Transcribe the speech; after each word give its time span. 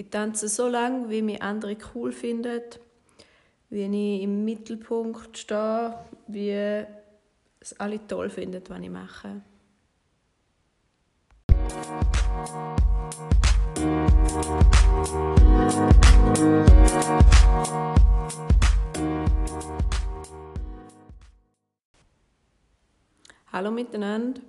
Ich 0.00 0.08
tanze 0.08 0.48
so 0.48 0.66
lange, 0.66 1.10
wie 1.10 1.20
mich 1.20 1.42
andere 1.42 1.76
cool 1.94 2.10
finden, 2.10 2.62
wie 3.68 3.82
ich 3.82 4.22
im 4.22 4.46
Mittelpunkt 4.46 5.36
stehe, 5.36 5.94
wie 6.26 6.52
es 7.60 7.78
alle 7.78 8.06
toll 8.06 8.30
finden, 8.30 8.62
was 8.66 8.80
ich 8.80 8.88
mache. 8.88 9.42
Hallo 23.52 23.70
miteinander. 23.70 24.40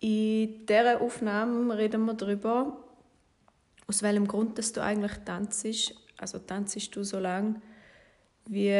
In 0.00 0.66
dieser 0.66 1.00
Aufnahme 1.00 1.78
reden 1.78 2.04
wir 2.06 2.14
darüber, 2.14 2.76
aus 3.92 4.02
welchem 4.02 4.26
Grund 4.26 4.56
dass 4.56 4.72
du 4.72 4.82
eigentlich 4.82 5.12
tanzt. 5.26 5.66
Also 6.16 6.38
tanzst 6.38 6.96
du 6.96 7.04
so 7.04 7.18
lange, 7.18 7.60
wie 8.46 8.70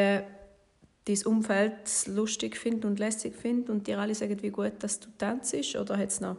dein 1.04 1.26
Umfeld 1.26 2.06
lustig 2.06 2.56
findet 2.56 2.86
und 2.86 2.98
lässig 2.98 3.36
findet 3.36 3.68
und 3.68 3.86
dir 3.86 3.98
alle 3.98 4.14
sagen, 4.14 4.40
wie 4.40 4.48
gut 4.48 4.72
dass 4.78 5.00
du 5.00 5.08
tanzt? 5.18 5.54
Oder 5.76 5.98
hat 5.98 6.08
es 6.08 6.22
noch 6.22 6.38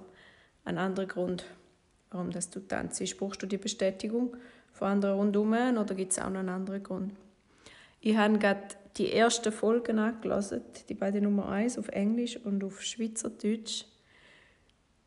einen 0.65 0.79
anderen 0.79 1.07
Grund, 1.07 1.45
warum 2.09 2.31
dass 2.31 2.49
du 2.49 2.61
tanzt? 2.61 2.99
Brauchst 3.19 3.43
du 3.43 3.45
die 3.45 3.57
Bestätigung 3.57 4.35
von 4.71 4.87
anderen 4.87 5.19
rundherum 5.19 5.77
oder 5.77 5.93
gibt 5.93 6.13
es 6.13 6.17
auch 6.17 6.31
noch 6.31 6.39
einen 6.39 6.49
anderen 6.49 6.81
Grund? 6.81 7.13
Ich 8.01 8.17
habe 8.17 8.39
gerade 8.39 8.69
die 8.97 9.13
ersten 9.13 9.51
Folgen 9.51 9.99
angelassen, 9.99 10.61
die 10.89 10.95
beiden 10.95 11.25
Nummer 11.25 11.49
1 11.49 11.77
auf 11.77 11.89
Englisch 11.89 12.37
und 12.37 12.63
auf 12.63 12.81
Schweizerdeutsch. 12.81 13.85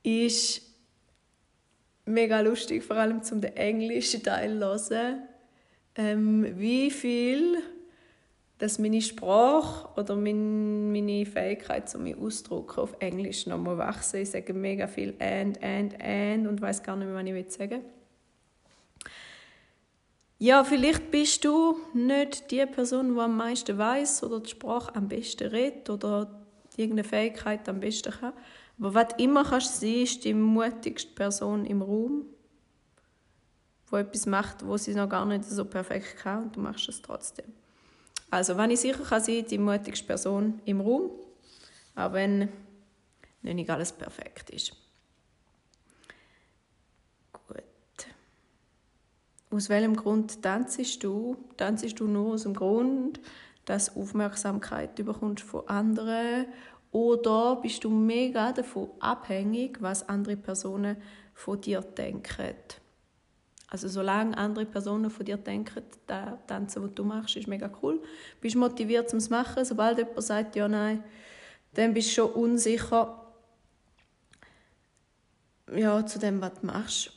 Ist 0.05 0.63
mega 2.07 2.41
lustig, 2.41 2.83
vor 2.83 2.97
allem 2.97 3.23
zum 3.23 3.41
den 3.41 3.57
englischen 3.57 4.23
Teil 4.23 4.59
zu 4.59 4.95
hören, 4.95 5.23
ähm, 5.97 6.59
wie 6.59 6.91
viel 6.91 7.59
dass 8.59 8.79
meine 8.79 9.03
Sprache 9.03 9.89
oder 10.01 10.17
mein, 10.17 10.91
meine 10.91 11.27
Fähigkeit 11.27 11.89
zu 11.91 11.99
mir 11.99 12.17
ausdrücken 12.19 12.81
auf 12.81 12.97
Englisch 13.01 13.47
noch 13.47 13.59
mal 13.59 13.77
wachsen. 13.77 14.23
Ich 14.23 14.31
sage 14.31 14.55
mega 14.55 14.87
viel 14.87 15.15
and, 15.19 15.63
and, 15.63 16.01
and 16.01 16.47
und 16.47 16.61
weiß 16.61 16.83
gar 16.83 16.97
nicht 16.97 17.09
mehr, 17.09 17.17
was 17.17 17.47
ich 17.47 17.53
sagen 17.53 17.71
will. 17.71 17.91
Ja, 20.39 20.65
vielleicht 20.65 21.11
bist 21.11 21.45
du 21.45 21.77
nicht 21.95 22.51
die 22.51 22.65
Person, 22.67 23.15
die 23.15 23.21
am 23.21 23.37
meisten 23.37 23.77
weiß 23.77 24.23
oder 24.23 24.41
die 24.41 24.51
Sprache 24.51 24.95
am 24.95 25.09
besten 25.09 25.49
redet 25.49 25.89
oder 25.89 26.46
irgendeine 26.77 27.05
Fähigkeit 27.05 27.69
am 27.69 27.81
besten 27.81 28.13
kann. 28.13 28.33
Aber 28.79 28.95
was 28.95 29.09
immer 29.19 29.45
kannst 29.45 29.83
du 29.83 29.87
sein, 29.87 30.03
ist 30.03 30.25
die 30.25 30.35
mutigste 30.35 31.13
Person 31.15 31.65
im 31.65 31.83
Raum, 31.83 32.27
die 33.91 33.97
etwas 33.97 34.27
macht, 34.27 34.67
wo 34.67 34.77
sie 34.77 34.95
noch 34.95 35.09
gar 35.09 35.25
nicht 35.25 35.45
so 35.45 35.65
perfekt 35.65 36.17
kann 36.19 36.45
und 36.45 36.57
du 36.57 36.61
machst 36.61 36.89
es 36.89 37.01
trotzdem. 37.01 37.47
Also, 38.31 38.57
wenn 38.57 38.71
ich 38.71 38.81
sicher 38.81 39.03
kann 39.03 39.23
sein, 39.23 39.47
die 39.49 39.59
mutigste 39.59 40.07
Person 40.07 40.61
im 40.65 40.81
Raum, 40.81 41.11
auch 41.95 42.13
wenn 42.13 42.49
nicht 43.43 43.71
alles 43.71 43.93
perfekt 43.93 44.51
ist. 44.51 44.77
Aus 49.51 49.69
welchem 49.69 49.97
Grund 49.97 50.43
tanzest 50.43 51.03
du? 51.05 51.37
Tanzest 51.57 52.01
du 52.01 52.07
nur 52.07 52.35
aus 52.35 52.43
dem 52.43 52.53
Grund, 52.53 53.21
dass 53.67 53.93
du 53.93 54.01
Aufmerksamkeit 54.01 54.97
bekommst 54.97 55.45
von 55.45 55.69
anderen? 55.69 56.47
Oder 56.93 57.57
bist 57.57 57.85
du 57.85 57.91
mega 57.91 58.53
davon 58.53 58.89
abhängig, 59.01 59.83
was 59.83 60.09
andere 60.09 60.37
Personen 60.37 60.97
von 61.35 61.61
dir 61.61 61.83
denken? 61.83 62.55
Also 63.69 63.89
solange 63.89 64.39
andere 64.39 64.65
Personen 64.65 65.11
von 65.11 65.27
dir 65.27 65.37
denken, 65.37 65.83
das 66.07 66.39
Tanzen, 66.47 66.85
was 66.85 66.95
du 66.95 67.05
machst, 67.05 67.37
ist 67.37 67.49
mega 67.49 67.71
cool. 67.83 68.01
Bist 68.41 68.57
motiviert 68.57 69.11
zum 69.11 69.19
machen. 69.29 69.65
Sobald 69.65 69.99
jemand 69.99 70.23
sagt, 70.23 70.57
ja, 70.57 70.69
nein, 70.69 71.03
dann 71.75 71.93
bist 71.93 72.09
du 72.11 72.13
schon 72.13 72.33
unsicher 72.33 73.27
ja, 75.75 76.07
zu 76.07 76.19
dem, 76.19 76.41
was 76.41 76.55
du 76.61 76.67
machst. 76.67 77.16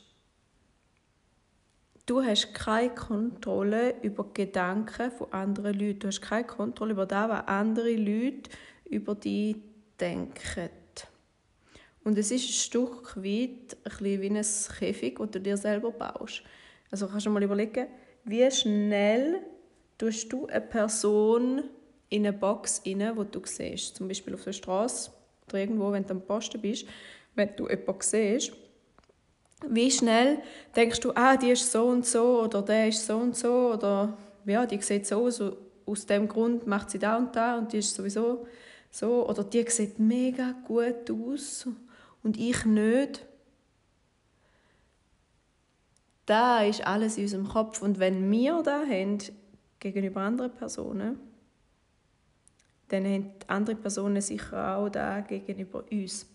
Du 2.10 2.24
hast 2.24 2.52
keine 2.54 2.92
Kontrolle 2.92 3.94
über 4.02 4.24
die 4.24 4.42
Gedanken 4.42 5.12
von 5.12 5.32
anderen 5.32 5.78
Leuten. 5.78 6.00
Du 6.00 6.08
hast 6.08 6.20
keine 6.20 6.42
Kontrolle 6.42 6.90
über 6.90 7.06
das, 7.06 7.28
was 7.28 7.46
andere 7.46 7.94
Leute 7.94 8.50
über 8.84 9.14
dich 9.14 9.54
denken. 10.00 10.70
Und 12.02 12.18
es 12.18 12.32
ist 12.32 12.48
ein 12.48 12.52
Stück 12.52 13.16
weit 13.16 13.76
ein 13.84 14.20
wie 14.20 14.28
ein 14.28 14.44
Käfig, 14.76 15.18
das 15.20 15.30
du 15.30 15.40
dir 15.40 15.56
selber 15.56 15.92
baust. 15.92 16.42
Also 16.90 17.06
kannst 17.06 17.26
du 17.26 17.30
mal 17.30 17.44
überlegen, 17.44 17.86
wie 18.24 18.50
schnell 18.50 19.42
tust 19.96 20.32
du 20.32 20.48
eine 20.48 20.62
Person 20.62 21.62
in 22.08 22.26
eine 22.26 22.36
Box 22.36 22.82
rein, 22.84 22.98
die 22.98 23.30
du 23.30 23.40
siehst. 23.44 23.94
Zum 23.94 24.08
Beispiel 24.08 24.34
auf 24.34 24.42
der 24.42 24.52
Straße 24.52 25.12
oder 25.46 25.60
irgendwo, 25.60 25.92
wenn 25.92 26.04
du 26.04 26.14
am 26.14 26.22
Posten 26.22 26.60
bist, 26.60 26.88
wenn 27.36 27.54
du 27.54 27.68
jemanden 27.68 28.00
siehst, 28.00 28.52
wie 29.66 29.90
schnell 29.90 30.38
denkst 30.74 31.00
du, 31.00 31.12
ah, 31.14 31.36
die 31.36 31.50
ist 31.50 31.70
so 31.70 31.86
und 31.86 32.06
so 32.06 32.42
oder 32.42 32.62
der 32.62 32.88
ist 32.88 33.06
so 33.06 33.16
und 33.16 33.36
so 33.36 33.72
oder 33.72 34.16
ja, 34.46 34.66
die 34.66 34.80
sieht 34.80 35.06
so 35.06 35.26
aus, 35.26 35.42
aus 35.86 36.06
dem 36.06 36.28
Grund 36.28 36.66
macht 36.66 36.90
sie 36.90 36.98
da 36.98 37.16
und 37.16 37.34
da 37.36 37.58
und 37.58 37.72
die 37.72 37.78
ist 37.78 37.94
sowieso 37.94 38.46
so 38.90 39.28
oder 39.28 39.44
die 39.44 39.68
sieht 39.68 39.98
mega 39.98 40.54
gut 40.66 41.10
aus 41.10 41.66
und 42.22 42.38
ich 42.38 42.64
nicht. 42.64 43.26
Da 46.26 46.62
ist 46.62 46.86
alles 46.86 47.16
in 47.16 47.24
unserem 47.24 47.48
Kopf 47.48 47.82
und 47.82 47.98
wenn 47.98 48.30
wir 48.30 48.62
da 48.62 48.82
haben 48.82 49.18
gegenüber 49.78 50.20
anderen 50.20 50.52
Personen, 50.52 51.18
dann 52.88 53.04
haben 53.04 53.32
andere 53.46 53.76
Personen 53.76 54.20
sicher 54.20 54.76
auch 54.76 54.88
da 54.88 55.20
gegenüber 55.20 55.84
uns. 55.90 56.26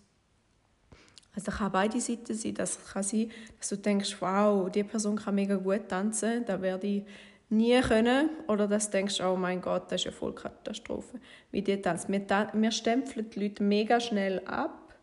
Also 1.36 1.52
kann 1.52 1.70
beide 1.70 2.00
Seiten 2.00 2.34
sein. 2.34 2.54
Das 2.54 2.78
kann 2.92 3.02
sein, 3.02 3.30
dass 3.58 3.68
du 3.68 3.76
denkst, 3.76 4.16
wow, 4.20 4.70
die 4.70 4.82
Person 4.82 5.16
kann 5.16 5.34
mega 5.34 5.56
gut 5.56 5.88
tanzen, 5.88 6.44
da 6.46 6.60
werde 6.62 6.86
ich 6.86 7.04
nie 7.50 7.78
können. 7.82 8.30
Oder 8.48 8.66
dass 8.66 8.86
du 8.86 8.92
denkst, 8.92 9.20
oh 9.20 9.36
mein 9.36 9.60
Gott, 9.60 9.92
das 9.92 10.00
ist 10.00 10.06
eine 10.06 10.16
Vollkatastrophe, 10.16 11.20
wie 11.52 11.62
die 11.62 11.80
tanzt. 11.80 12.08
Wir, 12.08 12.26
wir 12.52 12.70
stempeln 12.70 13.28
die 13.28 13.40
Leute 13.40 13.62
mega 13.62 14.00
schnell 14.00 14.40
ab, 14.46 14.94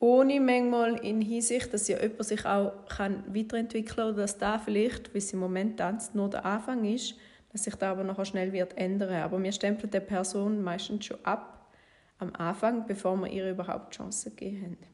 ohne 0.00 0.40
manchmal 0.40 0.96
in 0.96 1.20
Hinsicht, 1.20 1.72
dass 1.72 1.86
ja 1.86 2.02
jemand 2.02 2.24
sich 2.24 2.44
auch 2.44 2.72
kann 2.88 3.22
weiterentwickeln 3.28 3.96
kann 3.96 4.08
oder 4.08 4.22
dass 4.22 4.36
da 4.36 4.58
vielleicht, 4.58 5.14
wie 5.14 5.20
sie 5.20 5.34
im 5.34 5.38
Moment 5.38 5.78
tanzt, 5.78 6.16
nur 6.16 6.28
der 6.28 6.44
Anfang 6.44 6.84
ist, 6.84 7.14
dass 7.52 7.62
sich 7.62 7.76
da 7.76 7.92
aber 7.92 8.02
noch 8.02 8.24
schnell 8.26 8.52
wird 8.52 8.76
ändern. 8.76 9.22
Aber 9.22 9.40
wir 9.40 9.52
stempeln 9.52 9.92
die 9.92 10.00
Person 10.00 10.60
meistens 10.60 11.04
schon 11.04 11.24
ab 11.24 11.70
am 12.18 12.34
Anfang, 12.34 12.84
bevor 12.84 13.16
wir 13.16 13.28
ihr 13.28 13.50
überhaupt 13.50 13.94
Chancen 13.94 14.30
gegeben 14.34 14.62
haben. 14.64 14.91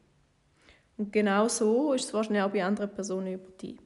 Und 0.99 1.13
genau 1.13 1.47
so 1.47 1.93
ist 1.93 2.05
es 2.05 2.13
wahrscheinlich 2.13 2.43
auch 2.43 2.51
bei 2.51 2.63
anderen 2.63 2.91
Personen 2.91 3.33
über 3.33 3.49
dich. 3.51 3.77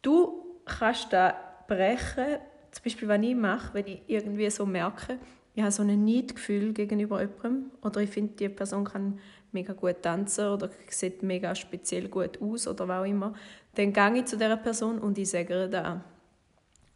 Du 0.00 0.60
kannst 0.64 1.12
da 1.12 1.34
brechen, 1.66 2.38
zum 2.70 2.84
Beispiel, 2.84 3.08
wenn 3.08 3.24
ich 3.24 3.34
mache, 3.34 3.74
wenn 3.74 3.86
ich 3.88 4.00
irgendwie 4.06 4.48
so 4.48 4.64
merke, 4.64 5.18
ich 5.54 5.62
habe 5.62 5.72
so 5.72 5.82
ein 5.82 6.04
Neidgefühl 6.04 6.72
gegenüber 6.72 7.20
jemandem 7.20 7.72
oder 7.82 8.00
ich 8.00 8.10
finde, 8.10 8.34
die 8.34 8.48
Person 8.48 8.84
kann 8.84 9.18
mega 9.50 9.72
gut 9.72 10.02
tanzen 10.02 10.46
oder 10.46 10.70
sieht 10.88 11.24
mega 11.24 11.52
speziell 11.54 12.08
gut 12.08 12.40
aus 12.40 12.68
oder 12.68 12.86
was 12.86 13.00
auch 13.00 13.06
immer, 13.06 13.34
dann 13.74 13.92
gehe 13.92 14.18
ich 14.18 14.26
zu 14.26 14.36
dieser 14.36 14.56
Person 14.56 15.00
und 15.00 15.18
ich 15.18 15.30
sage 15.30 15.52
ihr 15.52 15.68
das. 15.68 15.98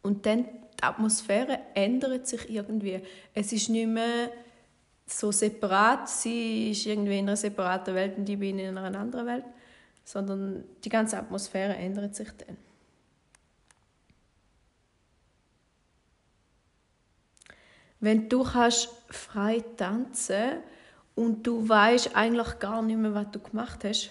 Und 0.00 0.24
dann 0.24 0.44
die 0.44 0.82
Atmosphäre 0.82 1.58
ändert 1.74 2.28
sich 2.28 2.48
irgendwie. 2.48 3.00
Es 3.34 3.52
ist 3.52 3.68
nicht 3.68 3.88
mehr 3.88 4.30
so 5.06 5.30
separat, 5.30 6.08
sie 6.08 6.72
ist 6.72 6.84
irgendwie 6.86 7.18
in 7.18 7.26
einer 7.26 7.36
separaten 7.36 7.94
Welt 7.94 8.18
und 8.18 8.28
ich 8.28 8.38
bin 8.38 8.58
in 8.58 8.76
einer 8.76 8.98
anderen 8.98 9.26
Welt, 9.26 9.44
sondern 10.04 10.64
die 10.84 10.88
ganze 10.88 11.18
Atmosphäre 11.18 11.76
ändert 11.76 12.14
sich 12.14 12.28
dann. 12.32 12.56
Wenn 18.00 18.28
du 18.28 18.42
kannst 18.42 18.88
frei 19.08 19.64
tanzen 19.76 20.60
und 21.14 21.46
du 21.46 21.66
weißt 21.68 22.14
eigentlich 22.14 22.58
gar 22.58 22.82
nicht 22.82 22.98
mehr, 22.98 23.14
was 23.14 23.30
du 23.30 23.40
gemacht 23.40 23.84
hast, 23.84 24.10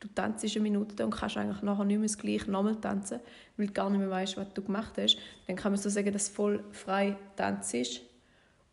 du 0.00 0.08
tanzt 0.08 0.44
eine 0.44 0.62
Minute 0.62 1.04
und 1.04 1.10
kannst 1.10 1.36
eigentlich 1.36 1.62
nachher 1.62 1.84
nicht 1.84 1.98
mehr 1.98 2.08
das 2.08 2.18
gleiche 2.18 2.50
nochmal 2.50 2.76
tanzen, 2.76 3.20
weil 3.56 3.66
du 3.66 3.72
gar 3.72 3.90
nicht 3.90 3.98
mehr 3.98 4.10
weißt, 4.10 4.36
was 4.36 4.52
du 4.54 4.62
gemacht 4.62 4.94
hast, 4.96 5.18
dann 5.46 5.56
kann 5.56 5.72
man 5.72 5.80
so 5.80 5.88
sagen, 5.90 6.12
dass 6.12 6.28
voll 6.28 6.64
frei 6.72 7.16
tanzt, 7.36 8.00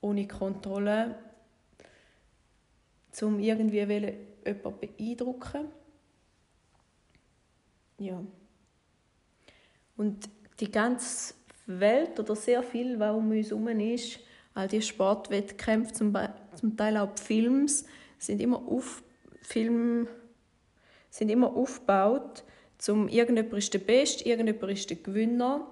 ohne 0.01 0.27
Kontrolle, 0.27 1.15
um 3.21 3.39
irgendwie 3.39 3.77
jemanden 3.77 4.79
beeindrucken 4.79 5.67
ja. 8.03 8.23
Und 9.95 10.29
die 10.59 10.71
ganze 10.71 11.33
Welt 11.65 12.19
oder 12.19 12.35
sehr 12.35 12.63
viel, 12.63 12.99
was 12.99 13.15
um 13.15 13.31
uns 13.31 13.49
herum 13.49 13.67
ist, 13.67 14.19
all 14.53 14.67
die 14.67 14.81
Sportwettkämpfe, 14.81 15.93
zum, 15.93 16.15
zum 16.55 16.77
Teil 16.77 16.97
auch 16.97 17.13
die 17.15 17.21
Films, 17.21 17.85
sind 18.17 18.41
immer, 18.41 18.57
auf, 18.57 19.03
Film, 19.41 20.07
sind 21.09 21.29
immer 21.29 21.55
aufgebaut, 21.55 22.43
Zum 22.77 23.07
irgendjemand 23.07 23.53
ist 23.53 23.73
der 23.73 23.79
Beste, 23.79 24.27
irgendjemand 24.27 24.73
ist 24.73 24.89
der 24.89 24.97
Gewinner. 24.97 25.67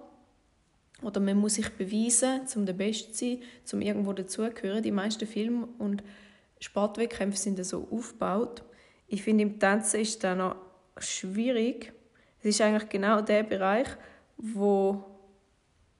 Oder 1.01 1.19
man 1.19 1.37
muss 1.37 1.55
sich 1.55 1.69
beweisen, 1.69 2.41
um 2.55 2.65
der 2.65 2.73
Beste 2.73 3.11
zu 3.11 3.25
sein, 3.25 3.39
um 3.73 3.81
irgendwo 3.81 4.13
dazugehören. 4.13 4.83
Die 4.83 4.91
meisten 4.91 5.27
Filme 5.27 5.67
und 5.79 6.03
Sportwettkämpfe 6.61 7.37
sind 7.37 7.63
so 7.65 7.87
aufgebaut. 7.91 8.63
Ich 9.07 9.23
finde, 9.23 9.43
im 9.43 9.59
Tanzen 9.59 9.99
ist 9.99 10.23
das 10.23 10.37
noch 10.37 10.55
schwierig. 10.97 11.91
Es 12.39 12.45
ist 12.45 12.61
eigentlich 12.61 12.87
genau 12.87 13.21
der 13.21 13.43
Bereich, 13.43 13.87
wo, 14.37 15.03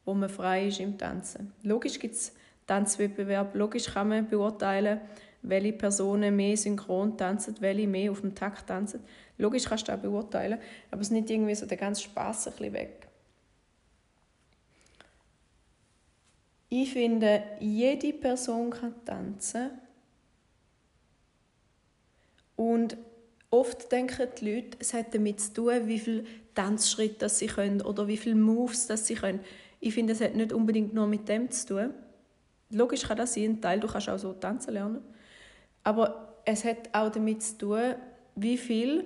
wo 0.06 0.14
man 0.14 0.30
frei 0.30 0.68
ist 0.68 0.80
im 0.80 0.98
Tanzen. 0.98 1.52
Logisch 1.64 2.00
gibt 2.00 2.16
es 2.16 2.34
Tanzwettbewerb, 2.68 3.56
logisch 3.56 3.88
kann 3.88 4.10
man 4.10 4.28
beurteilen, 4.28 5.02
welche 5.42 5.74
Personen 5.74 6.36
mehr 6.36 6.56
synchron 6.56 7.18
tanzen, 7.18 7.56
welche 7.60 7.88
mehr 7.88 8.12
auf 8.12 8.22
dem 8.22 8.36
Takt 8.36 8.68
tanzen. 8.68 9.04
Logisch 9.38 9.66
kannst 9.66 9.88
du 9.88 9.92
das 9.92 10.02
beurteilen, 10.02 10.60
aber 10.92 11.02
es 11.02 11.08
ist 11.08 11.12
nicht 11.12 11.30
irgendwie 11.30 11.56
so 11.56 11.66
der 11.66 11.78
ganze 11.78 12.04
Spass 12.04 12.48
ein 12.48 12.54
bisschen 12.54 12.74
weg. 12.74 13.08
Ich 16.70 16.94
finde, 16.94 17.44
jede 17.60 18.14
Person 18.14 18.70
kann 18.70 18.94
tanzen. 19.04 19.72
Und 22.62 22.96
oft 23.50 23.92
denken 23.92 24.28
die 24.40 24.54
Leute, 24.54 24.78
es 24.80 24.94
hat 24.94 25.16
damit 25.16 25.40
zu 25.40 25.52
tun, 25.52 25.88
wie 25.88 25.98
viele 25.98 26.26
Tanzschritte 26.54 27.28
sie 27.28 27.48
können 27.48 27.82
oder 27.82 28.08
wie 28.08 28.18
viele 28.18 28.36
Moves 28.36 28.88
sie 28.88 29.16
können. 29.16 29.40
Ich 29.80 29.96
finde, 29.96 30.14
es 30.14 30.22
hat 30.22 30.36
nicht 30.36 30.54
unbedingt 30.54 30.94
nur 30.94 31.08
mit 31.08 31.28
dem 31.28 31.50
zu 31.50 31.70
tun. 31.70 31.94
Logisch 32.70 33.02
kann 33.02 33.18
das 33.18 33.34
sein, 33.34 33.46
ein 33.46 33.62
Teil, 33.62 33.80
du 33.80 33.88
kannst 33.88 34.10
auch 34.10 34.20
so 34.20 34.34
tanzen 34.34 34.76
lernen. 34.76 35.02
Aber 35.84 36.38
es 36.46 36.64
hat 36.64 36.94
auch 36.94 37.10
damit 37.10 37.42
zu 37.42 37.58
tun, 37.58 37.96
wie 38.36 38.58
viel 38.58 39.06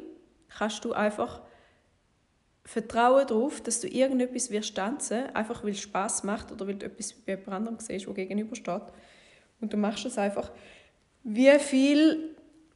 kannst 0.49 0.83
du 0.83 0.91
einfach 0.91 1.41
vertrauen 2.65 3.25
darauf, 3.25 3.61
dass 3.61 3.79
du 3.79 3.87
irgendetwas 3.87 4.49
wirst 4.49 4.75
tanzen, 4.75 5.33
einfach 5.33 5.63
weil 5.63 5.71
es 5.71 5.79
Spass 5.79 6.25
macht 6.25 6.51
oder 6.51 6.67
weil 6.67 6.75
du 6.75 6.87
etwas 6.87 7.13
bei 7.13 7.37
jemand 7.37 7.53
anderem 7.53 7.79
siehst, 7.79 8.05
der 8.05 8.13
gegenübersteht. 8.15 8.83
Und 9.61 9.71
du 9.71 9.77
machst 9.77 10.05
es 10.05 10.17
einfach. 10.17 10.51
Wie 11.23 11.57
viel 11.57 12.34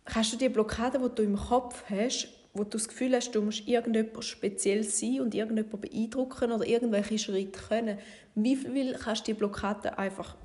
kannst 0.10 0.34
du 0.34 0.38
die 0.38 0.50
Blockade, 0.50 1.00
die 1.00 1.16
du 1.16 1.24
im 1.24 1.38
Kopf 1.38 1.84
hast, 1.90 2.28
wo 2.54 2.64
du 2.64 2.72
das 2.72 2.88
Gefühl 2.88 3.16
hast, 3.16 3.32
du 3.32 3.42
musst 3.42 3.68
irgendjemand 3.68 4.24
speziell 4.26 4.84
sein 4.84 5.22
und 5.22 5.36
irgendjemand 5.36 5.82
beeindrucken 5.82 6.52
oder 6.52 6.66
irgendwelche 6.66 7.20
Schritte 7.20 7.60
können, 7.60 8.00
wie 8.36 8.56
viel 8.56 8.94
kannst 8.94 9.28
du 9.28 9.34
die 9.34 9.38
Blockade 9.38 9.98
einfach 9.98 10.36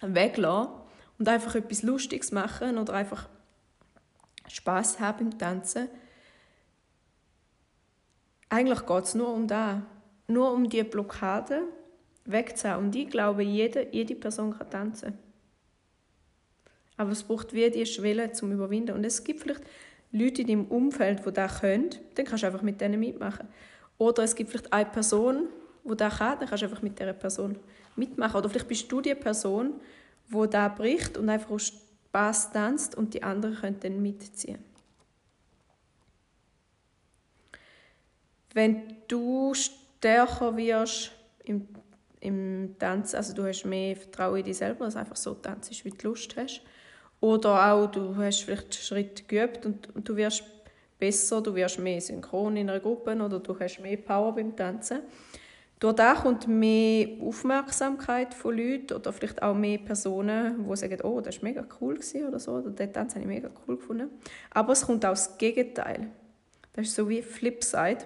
weglassen 0.00 0.72
und 1.18 1.28
einfach 1.28 1.54
etwas 1.54 1.82
Lustiges 1.82 2.32
machen 2.32 2.78
oder 2.78 2.94
einfach 2.94 3.28
Spaß 4.48 5.00
haben 5.00 5.32
im 5.32 5.38
Tanzen. 5.38 5.88
Eigentlich 8.48 8.86
geht 8.86 9.04
es 9.04 9.14
nur 9.14 9.32
um 9.32 9.46
das. 9.46 9.82
Nur 10.26 10.52
um 10.52 10.68
die 10.68 10.82
Blockade 10.82 11.62
wegzuhaben. 12.24 12.86
Und 12.86 12.96
ich 12.96 13.08
glaube, 13.08 13.42
jede, 13.42 13.88
jede 13.92 14.14
Person 14.14 14.56
kann 14.56 14.70
tanzen. 14.70 15.27
Aber 16.98 17.12
es 17.12 17.22
braucht 17.22 17.54
wie 17.54 17.70
die 17.70 17.86
Schwelle 17.86 18.32
zum 18.32 18.52
Überwinden. 18.52 18.94
Und 18.94 19.04
es 19.04 19.24
gibt 19.24 19.40
vielleicht 19.40 19.62
Leute 20.12 20.42
in 20.42 20.48
deinem 20.48 20.64
Umfeld, 20.66 21.24
die 21.24 21.32
das 21.32 21.60
können, 21.60 21.90
dann 22.14 22.26
kannst 22.26 22.42
du 22.42 22.46
einfach 22.46 22.62
mit 22.62 22.80
denen 22.80 23.00
mitmachen. 23.00 23.48
Oder 23.96 24.24
es 24.24 24.34
gibt 24.34 24.50
vielleicht 24.50 24.72
eine 24.72 24.90
Person, 24.90 25.48
die 25.84 25.96
das 25.96 26.18
kann, 26.18 26.38
dann 26.38 26.48
kannst 26.48 26.62
du 26.62 26.66
einfach 26.66 26.82
mit 26.82 26.98
dieser 26.98 27.12
Person 27.12 27.56
mitmachen. 27.96 28.36
Oder 28.36 28.48
vielleicht 28.48 28.68
bist 28.68 28.90
du 28.90 29.00
die 29.00 29.14
Person, 29.14 29.74
wo 30.28 30.46
da 30.46 30.68
bricht 30.68 31.16
und 31.16 31.28
einfach 31.28 31.50
aus 31.50 31.72
Spaß 32.08 32.52
tanzt 32.52 32.96
und 32.96 33.14
die 33.14 33.22
anderen 33.22 33.56
können 33.56 33.80
dann 33.80 34.02
mitziehen. 34.02 34.58
Wenn 38.54 38.96
du 39.06 39.54
stärker 39.54 40.56
wirst 40.56 41.12
im, 41.44 41.68
im 42.20 42.76
Tanzen, 42.78 43.16
also 43.16 43.34
du 43.34 43.46
hast 43.46 43.64
mehr 43.64 43.94
Vertrauen 43.94 44.38
in 44.38 44.44
dich 44.44 44.56
selber, 44.56 44.86
dass 44.86 44.96
einfach 44.96 45.16
so 45.16 45.34
tanzt, 45.34 45.84
wie 45.84 45.90
du 45.90 46.08
Lust 46.08 46.36
hast, 46.36 46.62
oder 47.20 47.72
auch 47.72 47.86
du 47.86 48.16
hast 48.16 48.42
vielleicht 48.42 48.74
Schritte 48.74 49.24
geübt 49.24 49.66
und, 49.66 49.94
und 49.94 50.08
du 50.08 50.16
wirst 50.16 50.44
besser, 50.98 51.40
du 51.40 51.54
wirst 51.54 51.78
mehr 51.78 52.00
synchron 52.00 52.56
in 52.56 52.70
einer 52.70 52.80
Gruppe 52.80 53.14
oder 53.14 53.38
du 53.38 53.58
hast 53.58 53.80
mehr 53.80 53.96
Power 53.96 54.34
beim 54.34 54.54
Tanzen, 54.54 55.00
durch 55.80 55.94
das 55.94 56.22
kommt 56.22 56.48
mehr 56.48 57.08
Aufmerksamkeit 57.20 58.34
von 58.34 58.56
Leuten 58.56 58.94
oder 58.94 59.12
vielleicht 59.12 59.42
auch 59.42 59.54
mehr 59.54 59.78
Personen, 59.78 60.66
die 60.68 60.76
sagen, 60.76 61.00
oh, 61.02 61.20
das 61.20 61.36
war 61.36 61.44
mega 61.44 61.64
cool 61.80 62.00
oder 62.26 62.40
so, 62.40 62.52
oder 62.52 62.70
den 62.70 62.92
Tanz 62.92 63.14
habe 63.14 63.22
ich 63.22 63.28
mega 63.28 63.48
cool 63.66 63.76
gefunden. 63.76 64.10
Aber 64.50 64.72
es 64.72 64.84
kommt 64.84 65.04
auch 65.04 65.10
das 65.10 65.38
Gegenteil. 65.38 66.08
Das 66.72 66.88
ist 66.88 66.96
so 66.96 67.08
wie 67.08 67.22
Flipside. 67.22 67.98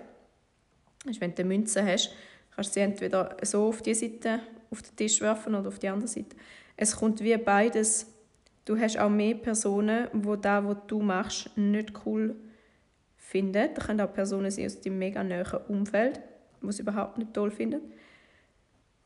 Das 1.05 1.13
ist, 1.13 1.21
wenn 1.21 1.35
du 1.35 1.45
Münze 1.45 1.85
hast, 1.85 2.13
kannst 2.55 2.71
du 2.71 2.75
sie 2.75 2.81
entweder 2.81 3.37
so 3.43 3.69
auf 3.69 3.81
die 3.81 3.95
Seite 3.95 4.41
auf 4.71 4.83
den 4.83 4.97
Tisch 4.97 5.21
werfen 5.23 5.55
oder 5.55 5.69
auf 5.69 5.79
die 5.79 5.89
andere 5.89 6.09
Seite. 6.09 6.37
Es 6.77 6.97
kommt 6.97 7.23
wie 7.23 7.37
beides. 7.37 8.07
Du 8.65 8.79
hast 8.79 8.99
auch 8.99 9.11
mehr 9.11 9.35
Personen, 9.35 10.09
die 10.13 10.41
das, 10.41 10.65
was 10.65 10.77
du 10.87 11.01
machst, 11.01 11.57
nicht 11.57 11.93
cool 12.07 12.37
finden. 13.17 13.71
Das 13.75 13.87
können 13.87 14.01
auch 14.01 14.13
Personen 14.13 14.51
sein 14.51 14.67
aus 14.67 14.81
deinem 14.81 14.99
mega 14.99 15.25
nahen 15.25 15.61
Umfeld 15.69 16.21
die 16.63 16.69
es 16.69 16.79
überhaupt 16.79 17.19
nicht 17.19 17.35
toll 17.35 17.51
finden. 17.51 17.81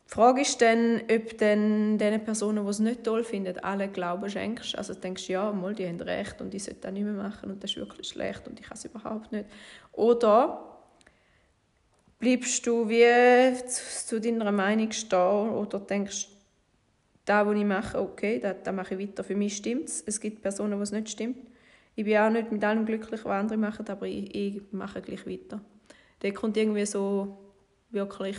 Die 0.09 0.15
Frage 0.15 0.43
ist 0.43 0.63
dann, 0.63 1.03
ob 1.11 1.37
dann 1.39 1.99
den 1.99 2.23
Personen, 2.23 2.65
die 2.65 2.71
es 2.71 2.79
nicht 2.79 3.03
toll 3.03 3.25
finden, 3.25 3.59
alle 3.59 3.89
Glauben 3.89 4.31
schenkst. 4.31 4.79
Also 4.79 4.95
denkst 4.95 5.27
du, 5.27 5.33
ja, 5.33 5.51
mal, 5.53 5.75
die 5.75 5.87
haben 5.87 6.01
recht 6.01 6.41
und 6.41 6.55
ich 6.55 6.65
sollte 6.65 6.81
das 6.83 6.93
nicht 6.93 7.03
mehr 7.03 7.13
machen 7.13 7.51
und 7.51 7.63
das 7.63 7.73
ist 7.73 7.77
wirklich 7.77 8.09
schlecht 8.09 8.47
und 8.47 8.61
ich 8.61 8.67
kann 8.67 8.77
es 8.77 8.85
überhaupt 8.85 9.33
nicht. 9.33 9.47
Oder 9.93 10.79
bleibst 12.21 12.65
du 12.67 12.89
wie 12.89 13.67
zu 13.67 14.21
deiner 14.21 14.53
Meinung 14.53 14.93
stehen 14.93 15.51
oder 15.51 15.81
denkst, 15.81 16.29
da, 17.27 17.47
was 17.47 17.57
ich 17.57 17.65
mache, 17.65 18.01
okay, 18.01 18.39
da, 18.41 18.55
da 18.55 18.73
mache 18.73 18.95
ich 18.95 19.09
weiter. 19.09 19.23
Für 19.23 19.35
mich 19.35 19.57
stimmt 19.57 19.89
es. 19.89 20.03
Es 20.07 20.21
gibt 20.21 20.41
Personen, 20.41 20.79
wo 20.79 20.83
es 20.83 20.93
nicht 20.93 21.11
stimmt. 21.11 21.37
Ich 21.95 22.05
bin 22.05 22.17
auch 22.17 22.31
nicht 22.31 22.53
mit 22.53 22.65
allem 22.65 22.87
glücklich, 22.87 23.25
was 23.25 23.33
andere 23.33 23.59
machen, 23.59 23.87
aber 23.89 24.07
ich, 24.07 24.35
ich 24.35 24.63
mache 24.71 25.03
gleich 25.03 25.27
weiter. 25.27 25.61
Da 26.21 26.31
kommt 26.31 26.57
irgendwie 26.57 26.87
so 26.87 27.37
wirklich 27.91 28.37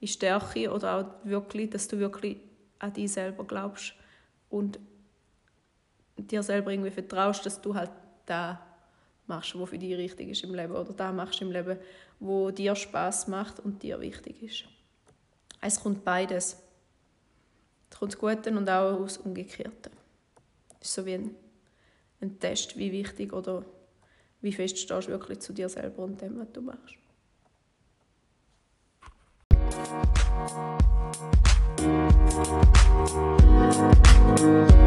in 0.00 0.08
Stärke 0.08 0.72
oder 0.72 0.96
auch 0.96 1.26
wirklich, 1.28 1.70
dass 1.70 1.88
du 1.88 1.98
wirklich 1.98 2.38
an 2.78 2.92
dich 2.92 3.12
selber 3.12 3.44
glaubst 3.44 3.92
und 4.48 4.78
dir 6.16 6.42
selber 6.42 6.72
irgendwie 6.72 6.90
vertraust, 6.90 7.44
dass 7.44 7.60
du 7.60 7.74
halt 7.74 7.90
da 8.24 8.64
machst, 9.26 9.58
was 9.58 9.68
für 9.68 9.78
dich 9.78 9.96
richtig 9.96 10.30
ist 10.30 10.44
im 10.44 10.54
Leben 10.54 10.74
oder 10.74 10.92
da 10.92 11.12
machst 11.12 11.42
im 11.42 11.52
Leben, 11.52 11.78
wo 12.18 12.50
dir 12.50 12.74
Spaß 12.74 13.28
macht 13.28 13.60
und 13.60 13.82
dir 13.82 14.00
wichtig 14.00 14.42
ist. 14.42 14.64
Es 15.60 15.80
kommt 15.80 16.04
beides. 16.04 16.56
Es 17.90 17.98
kommt 17.98 18.12
das 18.12 18.18
Gute 18.18 18.50
und 18.50 18.68
auch 18.68 19.02
das 19.02 19.18
Umgekehrte. 19.18 19.90
Es 20.80 20.88
ist 20.88 20.94
so 20.94 21.06
wie 21.06 21.14
ein, 21.14 21.34
ein 22.20 22.38
Test, 22.38 22.76
wie 22.76 22.92
wichtig 22.92 23.32
oder 23.32 23.64
wie 24.40 24.52
fest 24.52 24.78
stehst 24.78 25.08
du 25.08 25.12
wirklich 25.12 25.40
zu 25.40 25.52
dir 25.52 25.68
selber 25.68 26.04
und 26.04 26.20
dem, 26.20 26.38
was 26.38 26.52
du 26.52 26.62
machst. 26.62 26.96
Thank 34.36 34.80